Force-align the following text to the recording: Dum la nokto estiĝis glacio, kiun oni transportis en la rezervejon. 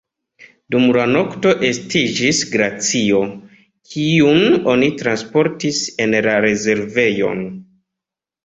Dum 0.75 0.85
la 0.95 1.03
nokto 1.09 1.51
estiĝis 1.67 2.39
glacio, 2.55 3.21
kiun 3.91 4.57
oni 4.73 4.89
transportis 5.03 5.83
en 6.07 6.19
la 6.29 6.35
rezervejon. 6.49 7.47